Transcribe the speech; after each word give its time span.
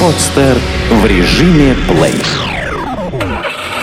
Подстер 0.00 0.58
в 0.90 1.06
режиме 1.06 1.76
плей. 1.88 2.14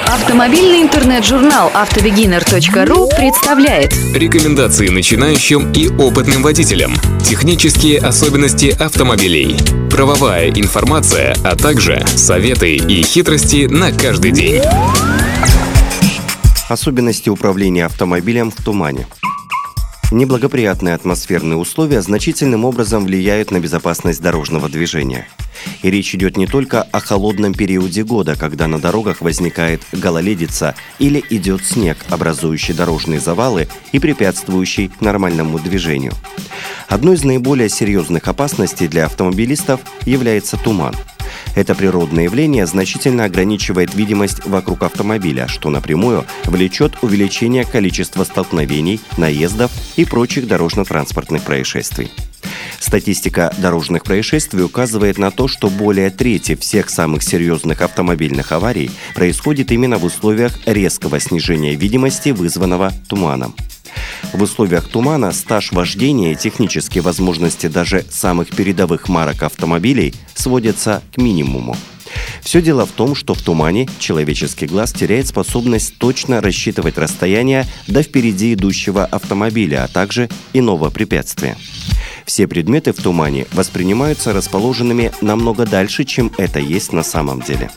Автомобильный 0.06 0.82
интернет-журнал 0.82 1.72
автобегинер.ру 1.74 3.10
представляет 3.10 3.94
Рекомендации 4.14 4.90
начинающим 4.90 5.72
и 5.72 5.90
опытным 5.90 6.44
водителям. 6.44 6.94
Технические 7.24 8.00
особенности 8.00 8.76
автомобилей. 8.80 9.58
Правовая 9.90 10.50
информация, 10.50 11.36
а 11.44 11.56
также 11.56 12.06
советы 12.08 12.76
и 12.76 13.04
хитрости 13.04 13.66
на 13.66 13.92
каждый 13.92 14.32
день. 14.32 14.62
Особенности 16.70 17.30
управления 17.30 17.86
автомобилем 17.86 18.52
в 18.52 18.64
тумане. 18.64 19.08
Неблагоприятные 20.14 20.94
атмосферные 20.94 21.58
условия 21.58 22.00
значительным 22.04 22.66
образом 22.66 23.06
влияют 23.06 23.50
на 23.50 23.60
безопасность 23.60 24.22
дорожного 24.22 24.70
движения. 24.70 25.28
И 25.82 25.90
речь 25.90 26.14
идет 26.14 26.38
не 26.38 26.46
только 26.46 26.84
о 26.84 27.00
холодном 27.00 27.56
периоде 27.56 28.04
года, 28.04 28.36
когда 28.36 28.68
на 28.68 28.80
дорогах 28.80 29.22
возникает 29.22 29.82
гололедица 29.92 30.76
или 31.00 31.24
идет 31.32 31.66
снег, 31.66 31.98
образующий 32.10 32.76
дорожные 32.76 33.20
завалы 33.20 33.68
и 33.92 33.98
препятствующий 33.98 34.92
нормальному 35.00 35.58
движению. 35.58 36.14
Одной 36.88 37.16
из 37.16 37.24
наиболее 37.24 37.68
серьезных 37.68 38.28
опасностей 38.28 38.88
для 38.88 39.06
автомобилистов 39.06 39.82
является 40.06 40.58
туман– 40.58 40.94
это 41.56 41.76
природное 41.76 42.26
явление 42.26 42.66
значительно 42.66 43.26
ограничивает 43.26 43.94
видимость 43.94 44.46
вокруг 44.46 44.84
автомобиля, 44.84 45.48
что 45.48 45.70
напрямую 45.70 46.26
влечет 46.46 46.94
увеличение 47.02 47.66
количества 47.66 48.24
столкновений, 48.24 49.00
наездов 49.18 49.72
и 49.96 50.06
прочих 50.06 50.48
дорожно-транспортных 50.48 51.44
происшествий. 51.44 52.12
Статистика 52.80 53.54
дорожных 53.58 54.04
происшествий 54.04 54.64
указывает 54.64 55.18
на 55.18 55.32
то, 55.32 55.48
что 55.48 55.70
более 55.70 56.10
трети 56.10 56.56
всех 56.56 56.90
самых 56.90 57.24
серьезных 57.24 57.82
автомобильных 57.82 58.52
аварий 58.52 58.92
происходит 59.16 59.72
именно 59.72 59.98
в 59.98 60.04
условиях 60.04 60.60
резкого 60.66 61.20
снижения 61.20 61.76
видимости, 61.76 62.30
вызванного 62.30 62.92
туманом. 63.08 63.56
В 64.32 64.42
условиях 64.42 64.88
тумана 64.88 65.32
стаж 65.32 65.72
вождения 65.72 66.32
и 66.32 66.36
технические 66.36 67.02
возможности 67.02 67.68
даже 67.68 68.06
самых 68.10 68.50
передовых 68.50 69.10
марок 69.10 69.44
автомобилей 69.44 70.14
сводятся 70.34 71.02
к 71.14 71.18
минимуму. 71.18 71.76
Все 72.42 72.62
дело 72.62 72.86
в 72.86 72.92
том, 72.92 73.16
что 73.16 73.34
в 73.34 73.42
тумане 73.42 73.88
человеческий 74.00 74.68
глаз 74.68 74.92
теряет 74.94 75.28
способность 75.28 75.98
точно 75.98 76.42
рассчитывать 76.42 76.98
расстояние 76.98 77.66
до 77.88 78.04
впереди 78.04 78.54
идущего 78.54 79.06
автомобиля, 79.06 79.84
а 79.84 79.88
также 79.88 80.30
иного 80.54 80.90
препятствия. 80.90 81.58
Все 82.26 82.48
предметы 82.48 82.94
в 82.94 82.98
тумане 82.98 83.48
воспринимаются 83.52 84.34
расположенными 84.34 85.12
намного 85.22 85.66
дальше, 85.66 86.04
чем 86.04 86.32
это 86.38 86.60
есть 86.60 86.94
на 86.94 87.04
самом 87.04 87.42
деле 87.42 87.72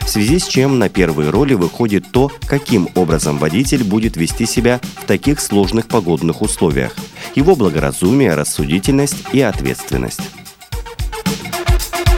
в 0.00 0.08
связи 0.08 0.38
с 0.38 0.46
чем 0.46 0.78
на 0.78 0.88
первые 0.88 1.30
роли 1.30 1.54
выходит 1.54 2.10
то, 2.10 2.30
каким 2.46 2.88
образом 2.94 3.38
водитель 3.38 3.84
будет 3.84 4.16
вести 4.16 4.46
себя 4.46 4.80
в 5.02 5.06
таких 5.06 5.40
сложных 5.40 5.88
погодных 5.88 6.42
условиях, 6.42 6.94
его 7.34 7.56
благоразумие, 7.56 8.34
рассудительность 8.34 9.16
и 9.32 9.40
ответственность. 9.40 10.20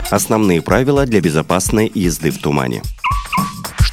Основные 0.09 0.61
правила 0.61 1.05
для 1.05 1.21
безопасной 1.21 1.91
езды 1.93 2.31
в 2.31 2.37
тумане– 2.37 2.81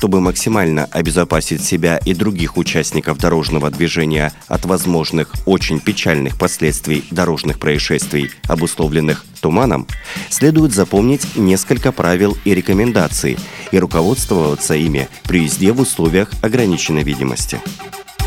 чтобы 0.00 0.22
максимально 0.22 0.86
обезопасить 0.86 1.62
себя 1.62 1.98
и 1.98 2.14
других 2.14 2.56
участников 2.56 3.18
дорожного 3.18 3.70
движения 3.70 4.32
от 4.48 4.64
возможных 4.64 5.34
очень 5.44 5.78
печальных 5.78 6.38
последствий 6.38 7.04
дорожных 7.10 7.58
происшествий, 7.58 8.30
обусловленных 8.48 9.26
туманом, 9.42 9.86
следует 10.30 10.72
запомнить 10.72 11.36
несколько 11.36 11.92
правил 11.92 12.34
и 12.46 12.54
рекомендаций 12.54 13.36
и 13.72 13.78
руководствоваться 13.78 14.74
ими 14.74 15.10
при 15.24 15.42
езде 15.42 15.70
в 15.70 15.82
условиях 15.82 16.30
ограниченной 16.42 17.02
видимости. 17.02 17.60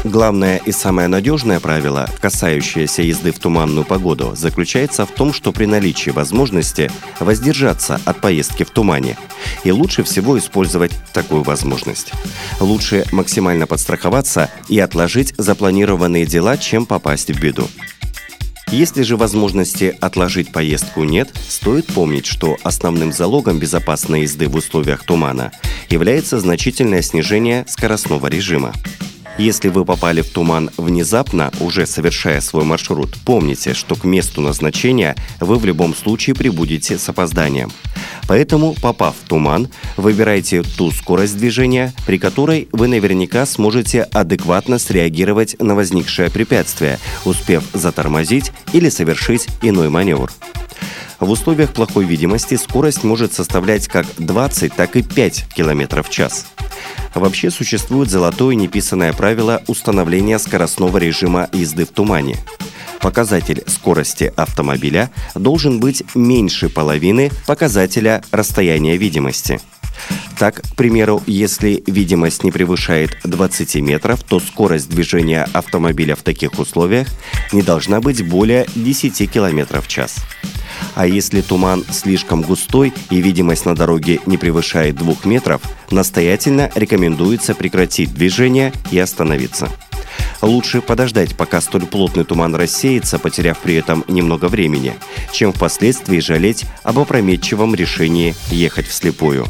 Главное 0.04 0.58
и 0.58 0.72
самое 0.72 1.08
надежное 1.08 1.60
правило, 1.60 2.10
касающееся 2.22 3.02
езды 3.02 3.32
в 3.32 3.40
туманную 3.40 3.86
погоду, 3.86 4.34
заключается 4.36 5.08
в 5.08 5.12
том, 5.12 5.34
что 5.34 5.52
при 5.52 5.66
наличии 5.66 6.10
возможности 6.10 6.92
воздержаться 7.20 8.00
от 8.06 8.20
поездки 8.20 8.64
в 8.64 8.70
тумане. 8.70 9.18
И 9.64 9.72
лучше 9.72 10.04
всего 10.04 10.38
использовать 10.38 10.92
такую 11.14 11.44
возможность. 11.44 12.12
Лучше 12.60 13.06
максимально 13.12 13.68
подстраховаться 13.68 14.50
и 14.70 14.80
отложить 14.80 15.34
запланированные 15.38 16.26
дела, 16.26 16.58
чем 16.58 16.86
попасть 16.86 17.32
в 17.32 17.40
беду. 17.40 17.68
Если 18.74 19.04
же 19.04 19.18
возможности 19.18 19.96
отложить 20.02 20.52
поездку 20.52 21.04
нет, 21.04 21.30
стоит 21.48 21.86
помнить, 21.86 22.26
что 22.26 22.58
основным 22.64 23.14
залогом 23.14 23.60
безопасной 23.60 24.22
езды 24.22 24.48
в 24.48 24.56
условиях 24.56 25.04
тумана 25.04 25.52
является 25.90 26.40
значительное 26.40 27.04
снижение 27.04 27.66
скоростного 27.68 28.26
режима. 28.26 28.74
Если 29.38 29.70
вы 29.70 29.84
попали 29.84 30.22
в 30.22 30.30
туман 30.30 30.70
внезапно, 30.78 31.52
уже 31.60 31.86
совершая 31.86 32.40
свой 32.40 32.64
маршрут, 32.64 33.16
помните, 33.26 33.74
что 33.74 33.96
к 33.96 34.06
месту 34.06 34.42
назначения 34.42 35.16
вы 35.40 35.58
в 35.58 35.66
любом 35.66 35.96
случае 35.96 36.36
прибудете 36.36 36.98
с 36.98 37.10
опозданием. 37.10 37.72
Поэтому, 38.28 38.74
попав 38.82 39.16
в 39.16 39.28
туман, 39.28 39.70
выбирайте 39.98 40.64
ту 40.64 40.92
скорость 40.92 41.38
движения, 41.38 41.94
при 42.06 42.18
которой 42.18 42.68
вы 42.72 42.88
наверняка 42.88 43.46
сможете 43.46 44.04
адекватно 44.04 44.80
среагировать 44.80 45.60
на 45.60 45.76
возникшее 45.76 46.30
препятствие, 46.30 47.00
успев 47.26 47.64
затормозить 47.74 48.52
или 48.72 48.90
совершить 48.90 49.48
иной 49.62 49.90
маневр. 49.90 50.32
В 51.20 51.30
условиях 51.30 51.74
плохой 51.74 52.06
видимости 52.06 52.56
скорость 52.56 53.04
может 53.04 53.34
составлять 53.34 53.88
как 53.88 54.06
20, 54.18 54.74
так 54.76 54.96
и 54.98 55.04
5 55.04 55.46
км 55.56 56.04
в 56.04 56.10
час. 56.10 56.48
Вообще 57.16 57.50
существует 57.52 58.10
золотое 58.10 58.56
неписанное 58.56 59.14
правило 59.14 59.62
установления 59.68 60.40
скоростного 60.40 60.98
режима 60.98 61.50
езды 61.54 61.86
в 61.86 61.90
тумане. 61.90 62.38
Показатель 63.04 63.64
скорости 63.68 64.32
автомобиля 64.38 65.12
должен 65.36 65.82
быть 65.82 66.04
меньше 66.16 66.70
половины 66.70 67.32
показателя 67.46 68.24
расстояния 68.32 68.96
видимости. 68.96 69.60
Так, 70.40 70.62
к 70.62 70.76
примеру, 70.76 71.22
если 71.28 71.84
видимость 71.86 72.46
не 72.46 72.52
превышает 72.52 73.18
20 73.26 73.76
метров, 73.82 74.24
то 74.24 74.40
скорость 74.40 74.90
движения 74.90 75.46
автомобиля 75.52 76.16
в 76.16 76.24
таких 76.24 76.58
условиях 76.60 77.10
не 77.52 77.62
должна 77.62 78.00
быть 78.00 78.26
более 78.26 78.66
10 78.74 79.30
км 79.30 79.82
в 79.82 79.88
час. 79.90 80.16
А 80.96 81.06
если 81.06 81.42
туман 81.42 81.84
слишком 81.92 82.42
густой 82.42 82.94
и 83.10 83.22
видимость 83.22 83.66
на 83.66 83.76
дороге 83.76 84.22
не 84.26 84.38
превышает 84.38 84.96
2 84.96 85.16
метров, 85.26 85.62
настоятельно 85.92 86.72
рекомендуется 86.74 87.54
прекратить 87.54 88.14
движение 88.14 88.72
и 88.92 89.00
остановиться. 89.00 89.70
Лучше 90.44 90.82
подождать, 90.82 91.38
пока 91.38 91.62
столь 91.62 91.86
плотный 91.86 92.26
туман 92.26 92.54
рассеется, 92.54 93.18
потеряв 93.18 93.60
при 93.60 93.76
этом 93.76 94.04
немного 94.10 94.50
времени, 94.50 94.94
чем 95.32 95.54
впоследствии 95.54 96.20
жалеть 96.20 96.66
об 96.84 97.00
опрометчивом 97.00 97.74
решении 97.74 98.36
ехать 98.50 98.86
вслепую. 98.86 99.48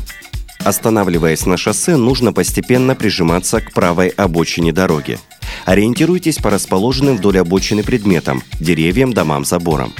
Останавливаясь 0.63 1.47
на 1.47 1.57
шоссе, 1.57 1.95
нужно 1.95 2.31
постепенно 2.31 2.93
прижиматься 2.93 3.59
к 3.59 3.73
правой 3.73 4.09
обочине 4.09 4.71
дороги. 4.71 5.17
Ориентируйтесь 5.65 6.37
по 6.37 6.51
расположенным 6.51 7.17
вдоль 7.17 7.39
обочины 7.39 7.81
предметам– 7.81 8.43
деревьям, 8.59 9.13
домам, 9.13 9.45
заборам. 9.45 9.93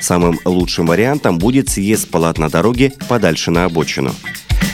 Самым 0.00 0.40
лучшим 0.46 0.86
вариантом 0.86 1.36
будет 1.36 1.68
съезд 1.68 2.04
с 2.04 2.06
полотна 2.06 2.48
дороги 2.48 2.94
подальше 3.08 3.50
на 3.50 3.66
обочину. 3.66 4.14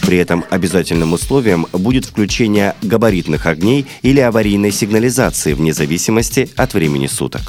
При 0.06 0.18
этом 0.18 0.44
обязательным 0.50 1.14
условием 1.14 1.66
будет 1.72 2.04
включение 2.04 2.74
габаритных 2.82 3.46
огней 3.46 3.86
или 4.02 4.20
аварийной 4.20 4.70
сигнализации 4.70 5.54
вне 5.54 5.72
зависимости 5.72 6.50
от 6.56 6.74
времени 6.74 7.06
суток. 7.06 7.42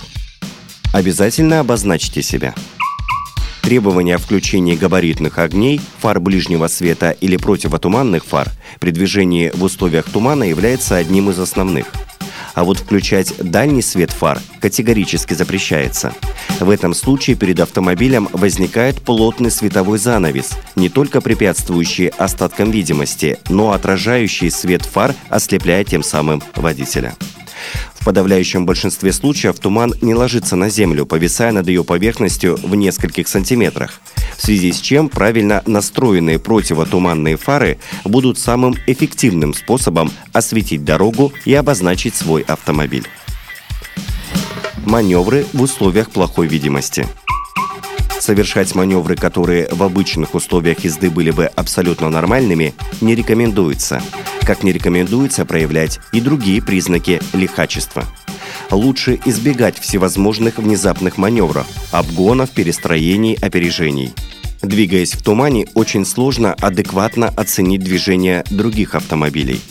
Обязательно 0.93 1.59
обозначьте 1.59 2.21
себя. 2.21 2.55
Требование 3.61 4.15
о 4.15 4.19
включении 4.19 4.75
габаритных 4.75 5.39
огней, 5.39 5.81
фар 5.99 6.19
ближнего 6.19 6.67
света 6.67 7.11
или 7.11 7.35
противотуманных 7.35 8.23
фар 8.23 8.51
при 8.79 8.91
движении 8.91 9.51
в 9.53 9.63
условиях 9.63 10.05
тумана 10.05 10.43
является 10.43 10.95
одним 10.95 11.31
из 11.31 11.39
основных– 11.39 11.87
а 12.55 12.63
вот 12.63 12.79
включать 12.79 13.33
дальний 13.37 13.81
свет 13.81 14.11
фар 14.11 14.41
категорически 14.59 15.33
запрещается. 15.33 16.13
В 16.59 16.69
этом 16.69 16.93
случае 16.93 17.35
перед 17.35 17.59
автомобилем 17.59 18.27
возникает 18.31 19.01
плотный 19.01 19.51
световой 19.51 19.99
занавес, 19.99 20.51
не 20.75 20.89
только 20.89 21.21
препятствующий 21.21 22.07
остаткам 22.07 22.71
видимости, 22.71 23.37
но 23.49 23.73
отражающий 23.73 24.49
свет 24.49 24.83
фар, 24.83 25.13
ослепляя 25.29 25.83
тем 25.83 26.01
самым 26.01 26.41
водителя. 26.55 27.13
В 28.05 28.07
подавляющем 28.07 28.67
большинстве 28.67 29.11
случаев 29.11 29.57
туман 29.57 29.95
не 30.01 30.13
ложится 30.13 30.55
на 30.55 30.69
землю, 30.69 31.07
повисая 31.07 31.51
над 31.51 31.67
ее 31.67 31.83
поверхностью 31.83 32.55
в 32.55 32.75
нескольких 32.75 33.27
сантиметрах– 33.27 33.99
в 34.37 34.41
связи 34.41 34.71
с 34.71 34.79
чем 34.79 35.09
правильно 35.09 35.63
настроенные 35.65 36.39
противотуманные 36.39 37.37
фары 37.37 37.79
будут 38.03 38.37
самым 38.37 38.75
эффективным 38.85 39.53
способом 39.53 40.11
осветить 40.33 40.83
дорогу 40.83 41.31
и 41.45 41.53
обозначить 41.53 42.15
свой 42.15 42.41
автомобиль. 42.41 43.07
Маневры 44.85 45.45
в 45.53 45.61
условиях 45.61 46.11
плохой 46.11 46.47
видимости. 46.47 47.07
Совершать 48.19 48.75
маневры, 48.75 49.15
которые 49.15 49.67
в 49.71 49.83
обычных 49.83 50.35
условиях 50.35 50.79
езды 50.79 51.09
были 51.09 51.31
бы 51.31 51.45
абсолютно 51.45 52.09
нормальными, 52.09 52.73
не 53.01 53.15
рекомендуется. 53.15 54.01
Как 54.45 54.61
не 54.61 54.71
рекомендуется 54.71 55.43
проявлять 55.43 55.99
и 56.11 56.21
другие 56.21 56.61
признаки 56.61 57.19
лихачества. 57.33 58.05
Лучше 58.69 59.19
избегать 59.25 59.79
всевозможных 59.79 60.59
внезапных 60.59 61.17
маневров, 61.17 61.67
обгонов, 61.91 62.51
перестроений, 62.51 63.37
опережений. 63.41 64.13
Двигаясь 64.61 65.13
в 65.13 65.23
тумане, 65.23 65.67
очень 65.73 66.05
сложно 66.05 66.53
адекватно 66.53 67.27
оценить 67.27 67.83
движение 67.83 68.43
других 68.49 68.95
автомобилей. 68.95 69.61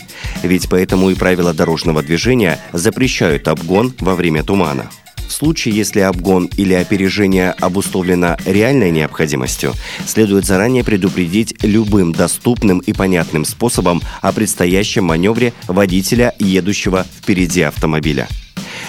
Ведь 0.42 0.68
поэтому 0.68 1.10
и 1.10 1.14
правила 1.14 1.54
дорожного 1.54 2.02
движения 2.02 2.58
запрещают 2.72 3.48
обгон 3.48 3.94
во 4.00 4.14
время 4.14 4.42
тумана. 4.42 4.90
В 5.26 5.32
случае, 5.32 5.74
если 5.74 6.00
обгон 6.00 6.50
или 6.56 6.74
опережение 6.74 7.50
обусловлено 7.52 8.36
реальной 8.44 8.90
необходимостью, 8.90 9.72
следует 10.06 10.44
заранее 10.44 10.84
предупредить 10.84 11.54
любым 11.62 12.12
доступным 12.12 12.78
и 12.78 12.92
понятным 12.92 13.44
способом 13.44 14.02
о 14.22 14.32
предстоящем 14.32 15.04
маневре 15.04 15.52
водителя, 15.66 16.34
едущего 16.38 17.04
впереди 17.20 17.62
автомобиля. 17.62 18.28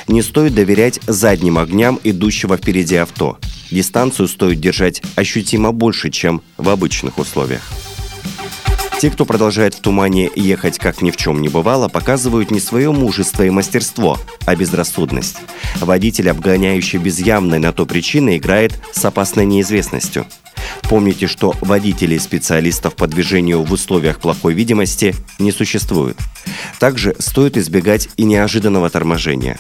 Не 0.08 0.22
стоит 0.22 0.54
доверять 0.54 1.00
задним 1.08 1.58
огням 1.58 2.00
идущего 2.04 2.58
впереди 2.58 2.96
авто. 2.96 3.40
Дистанцию 3.72 4.28
стоит 4.28 4.60
держать 4.60 5.02
ощутимо 5.16 5.72
больше, 5.72 6.12
чем 6.12 6.42
в 6.58 6.70
обычных 6.70 7.18
условиях. 7.18 7.62
Те, 9.00 9.12
кто 9.12 9.26
продолжает 9.26 9.74
в 9.76 9.82
тумане 9.82 10.30
ехать 10.36 10.80
как 10.80 11.02
ни 11.02 11.12
в 11.12 11.18
чем 11.18 11.42
не 11.42 11.50
бывало, 11.50 11.90
показывают 11.90 12.50
не 12.50 12.62
свое 12.62 12.92
мужество 12.92 13.44
и 13.44 13.50
мастерство, 13.50 14.18
а 14.46 14.56
безрассудность. 14.56 15.38
Водитель, 15.82 16.30
обгоняющий 16.30 16.98
без 16.98 17.20
явной 17.20 17.60
на 17.60 17.74
то 17.74 17.86
причины, 17.86 18.38
играет 18.38 18.82
с 18.94 19.04
опасной 19.04 19.46
неизвестностью. 19.46 20.26
Помните, 20.84 21.28
что 21.28 21.54
водителей 21.62 22.20
специалистов 22.20 22.96
по 22.96 23.08
движению 23.08 23.64
в 23.64 23.72
условиях 23.72 24.20
плохой 24.20 24.54
видимости 24.54 25.14
не 25.40 25.52
существует. 25.52 26.18
Также 26.80 27.16
стоит 27.20 27.58
избегать 27.58 28.10
и 28.18 28.24
неожиданного 28.24 28.90
торможения. 28.90 29.60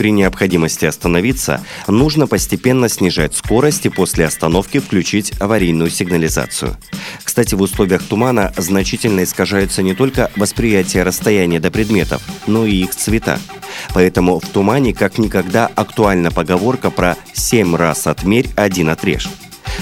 При 0.00 0.12
необходимости 0.12 0.86
остановиться, 0.86 1.62
нужно 1.86 2.26
постепенно 2.26 2.88
снижать 2.88 3.36
скорость 3.36 3.84
и 3.84 3.90
после 3.90 4.24
остановки 4.24 4.78
включить 4.78 5.34
аварийную 5.38 5.90
сигнализацию. 5.90 6.78
Кстати, 7.22 7.54
в 7.54 7.60
условиях 7.60 8.02
тумана 8.02 8.50
значительно 8.56 9.24
искажаются 9.24 9.82
не 9.82 9.94
только 9.94 10.30
восприятие 10.36 11.02
расстояния 11.02 11.60
до 11.60 11.70
предметов, 11.70 12.22
но 12.46 12.64
и 12.64 12.76
их 12.76 12.94
цвета. 12.94 13.38
Поэтому 13.92 14.40
в 14.40 14.48
тумане 14.48 14.94
как 14.94 15.18
никогда 15.18 15.66
актуальна 15.66 16.30
поговорка 16.30 16.90
про 16.90 17.18
«семь 17.34 17.76
раз 17.76 18.06
отмерь, 18.06 18.48
один 18.56 18.88
отрежь». 18.88 19.28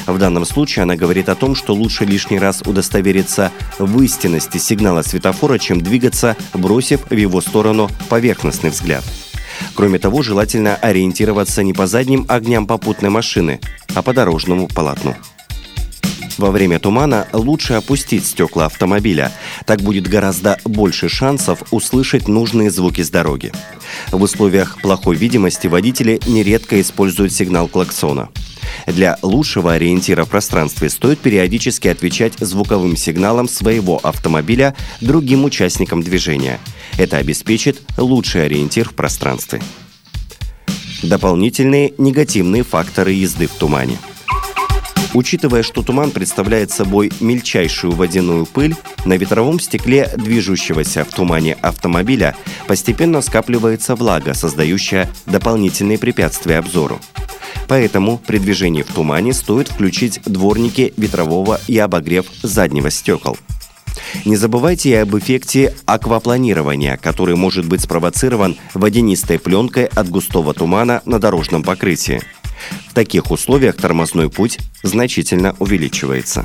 В 0.08 0.18
данном 0.18 0.44
случае 0.46 0.82
она 0.82 0.96
говорит 0.96 1.28
о 1.28 1.36
том, 1.36 1.54
что 1.54 1.74
лучше 1.74 2.04
лишний 2.04 2.40
раз 2.40 2.62
удостовериться 2.62 3.52
в 3.78 4.02
истинности 4.02 4.58
сигнала 4.58 5.02
светофора, 5.02 5.58
чем 5.58 5.80
двигаться, 5.80 6.36
бросив 6.54 7.08
в 7.08 7.14
его 7.14 7.40
сторону 7.40 7.88
поверхностный 8.08 8.70
взгляд. 8.70 9.04
Кроме 9.74 9.98
того, 9.98 10.22
желательно 10.22 10.76
ориентироваться 10.76 11.62
не 11.62 11.72
по 11.72 11.86
задним 11.86 12.24
огням 12.28 12.66
попутной 12.66 13.10
машины, 13.10 13.60
а 13.94 14.02
по 14.02 14.12
дорожному 14.12 14.68
полотну. 14.68 15.14
Во 16.38 16.52
время 16.52 16.78
тумана 16.78 17.26
лучше 17.32 17.74
опустить 17.74 18.24
стекла 18.24 18.66
автомобиля. 18.66 19.32
Так 19.66 19.82
будет 19.82 20.06
гораздо 20.06 20.56
больше 20.64 21.08
шансов 21.08 21.64
услышать 21.72 22.28
нужные 22.28 22.70
звуки 22.70 23.02
с 23.02 23.10
дороги. 23.10 23.52
В 24.12 24.22
условиях 24.22 24.80
плохой 24.80 25.16
видимости 25.16 25.66
водители 25.66 26.20
нередко 26.28 26.80
используют 26.80 27.32
сигнал 27.32 27.66
клаксона. 27.66 28.28
Для 28.86 29.18
лучшего 29.22 29.72
ориентира 29.72 30.24
в 30.24 30.28
пространстве 30.28 30.90
стоит 30.90 31.18
периодически 31.18 31.88
отвечать 31.88 32.34
звуковым 32.38 32.96
сигналом 32.96 33.48
своего 33.48 33.98
автомобиля 33.98 34.76
другим 35.00 35.44
участникам 35.44 36.02
движения. 36.02 36.60
Это 36.98 37.16
обеспечит 37.16 37.80
лучший 37.96 38.44
ориентир 38.44 38.90
в 38.90 38.94
пространстве. 38.94 39.62
Дополнительные 41.02 41.94
негативные 41.96 42.64
факторы 42.64 43.12
езды 43.12 43.46
в 43.46 43.54
тумане– 43.54 43.96
Учитывая, 45.14 45.62
что 45.62 45.82
туман 45.82 46.10
представляет 46.10 46.70
собой 46.70 47.10
мельчайшую 47.20 47.92
водяную 47.92 48.46
пыль, 48.46 48.76
на 49.04 49.14
ветровом 49.16 49.58
стекле 49.58 50.10
движущегося 50.16 51.04
в 51.04 51.08
тумане 51.08 51.54
автомобиля 51.62 52.36
постепенно 52.66 53.22
скапливается 53.22 53.94
влага, 53.94 54.34
создающая 54.34 55.08
дополнительные 55.26 55.98
препятствия 55.98 56.58
обзору. 56.58 57.00
Поэтому 57.68 58.18
при 58.18 58.38
движении 58.38 58.82
в 58.82 58.92
тумане 58.92 59.32
стоит 59.32 59.68
включить 59.68 60.20
дворники 60.24 60.92
ветрового 60.96 61.60
и 61.66 61.78
обогрев 61.78 62.26
заднего 62.42 62.90
стекол. 62.90 63.36
Не 64.28 64.36
забывайте 64.36 64.90
и 64.90 64.92
об 64.92 65.16
эффекте 65.16 65.74
аквапланирования, 65.86 66.98
который 66.98 67.34
может 67.34 67.66
быть 67.66 67.80
спровоцирован 67.80 68.58
водянистой 68.74 69.38
пленкой 69.38 69.86
от 69.86 70.10
густого 70.10 70.52
тумана 70.52 71.00
на 71.06 71.18
дорожном 71.18 71.62
покрытии– 71.62 72.20
в 72.90 72.94
таких 72.94 73.30
условиях 73.30 73.76
тормозной 73.76 74.30
путь 74.30 74.58
значительно 74.82 75.54
увеличивается. 75.58 76.44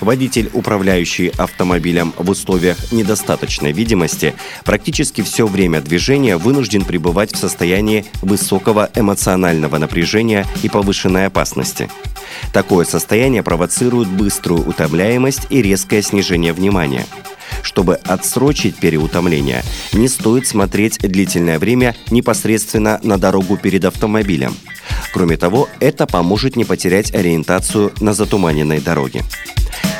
Водитель, 0.00 0.50
управляющий 0.52 1.28
автомобилем 1.36 2.12
в 2.16 2.30
условиях 2.30 2.92
недостаточной 2.92 3.72
видимости, 3.72 4.34
практически 4.64 5.22
все 5.22 5.46
время 5.46 5.80
движения 5.80 6.36
вынужден 6.36 6.84
пребывать 6.84 7.32
в 7.32 7.36
состоянии 7.36 8.04
высокого 8.20 8.90
эмоционального 8.94 9.78
напряжения 9.78 10.46
и 10.62 10.68
повышенной 10.68 11.26
опасности. 11.26 11.88
Такое 12.52 12.84
состояние 12.84 13.42
провоцирует 13.42 14.08
быструю 14.08 14.66
утомляемость 14.66 15.46
и 15.50 15.62
резкое 15.62 16.02
снижение 16.02 16.52
внимания. 16.52 17.06
Чтобы 17.62 17.94
отсрочить 17.96 18.76
переутомление, 18.76 19.62
не 19.92 20.08
стоит 20.08 20.46
смотреть 20.46 20.98
длительное 20.98 21.58
время 21.58 21.94
непосредственно 22.10 22.98
на 23.02 23.18
дорогу 23.18 23.56
перед 23.56 23.84
автомобилем– 23.84 24.54
Кроме 25.12 25.36
того, 25.36 25.68
это 25.80 26.06
поможет 26.06 26.56
не 26.56 26.64
потерять 26.64 27.14
ориентацию 27.14 27.92
на 28.00 28.14
затуманенной 28.14 28.80
дороге. 28.80 29.22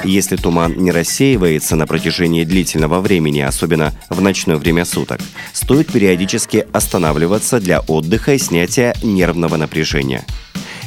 Если 0.05 0.37
туман 0.37 0.75
не 0.79 0.91
рассеивается 0.91 1.77
на 1.77 1.87
протяжении 1.87 2.45
длительного 2.45 3.01
времени, 3.01 3.41
особенно 3.41 3.93
в 4.09 4.21
ночное 4.21 4.57
время 4.57 4.85
суток, 4.85 5.21
стоит 5.53 5.93
периодически 5.93 6.67
останавливаться 6.73 7.61
для 7.61 7.81
отдыха 7.81 8.35
и 8.35 8.39
снятия 8.39 8.97
нервного 9.03 9.57
напряжения. 9.57 10.25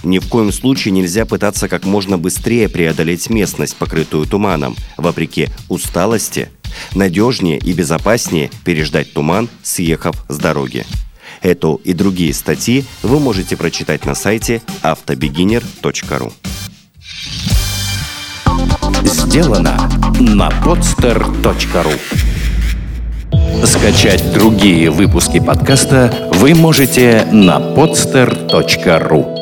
Ни 0.06 0.20
в 0.20 0.28
коем 0.28 0.52
случае 0.52 0.92
нельзя 0.92 1.26
пытаться 1.26 1.68
как 1.68 1.84
можно 1.84 2.20
быстрее 2.20 2.70
преодолеть 2.70 3.32
местность, 3.32 3.76
покрытую 3.76 4.28
туманом, 4.28 4.76
вопреки 4.98 5.50
усталости. 5.68 6.50
Надежнее 6.94 7.58
и 7.58 7.74
безопаснее 7.74 8.52
переждать 8.64 9.14
туман, 9.14 9.50
съехав 9.64 10.24
с 10.30 10.38
дороги. 10.38 10.86
Эту 11.42 11.82
и 11.84 11.94
другие 11.94 12.36
статьи 12.36 12.86
вы 13.02 13.20
можете 13.20 13.58
прочитать 13.58 14.06
на 14.06 14.14
сайте 14.14 14.62
автобегинер.ру. 14.84 16.32
Сделано 19.04 19.90
на 20.20 20.50
podster.ru 20.50 22.00
Скачать 23.66 24.34
другие 24.34 24.92
выпуски 24.92 25.40
подкаста 25.40 26.30
вы 26.34 26.54
можете 26.54 27.28
на 27.32 27.58
podster.ru 27.58 29.35